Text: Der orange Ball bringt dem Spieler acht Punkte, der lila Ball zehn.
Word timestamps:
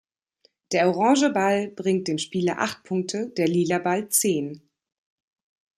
Der 0.71 0.87
orange 0.87 1.29
Ball 1.29 1.67
bringt 1.67 2.07
dem 2.07 2.17
Spieler 2.17 2.57
acht 2.57 2.83
Punkte, 2.85 3.29
der 3.37 3.47
lila 3.47 3.77
Ball 3.77 4.09
zehn. 4.09 4.67